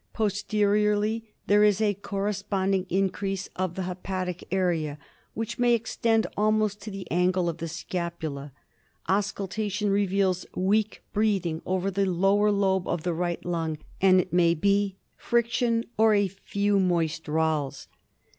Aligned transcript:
Posteriorly 0.13 1.31
there 1.45 1.63
is 1.63 1.79
a 1.79 1.93
corre 1.93 2.31
sponding 2.33 2.87
increase 2.89 3.49
of 3.55 3.75
the 3.75 3.83
hepatic 3.83 4.43
area, 4.51 4.97
which 5.35 5.59
may 5.59 5.75
extend 5.75 6.25
almost 6.35 6.81
to 6.81 6.89
the 6.89 7.05
angle 7.11 7.47
of 7.47 7.57
the 7.59 7.67
scapula. 7.67 8.51
Auscultation 9.07 9.89
revecils 9.91 10.47
weak 10.55 11.03
breathing 11.13 11.61
over 11.67 11.91
the 11.91 12.07
lower 12.09 12.49
lobe 12.49 12.87
of 12.87 13.03
the 13.03 13.13
right 13.13 13.45
lung, 13.45 13.77
and 14.01 14.19
it 14.19 14.33
may 14.33 14.55
be 14.55 14.95
friction 15.17 15.85
or 15.99 16.15
a 16.15 16.27
few 16.27 16.79
moist 16.79 17.25
rales. 17.27 17.85